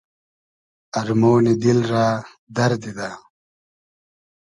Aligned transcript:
ارمۉنی 0.99 1.53
دیل 1.61 1.79
رۂ 1.91 2.07
دئر 2.55 2.71
دیدۂ 2.81 3.09